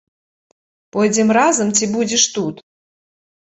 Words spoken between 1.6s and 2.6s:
ці будзеш тут?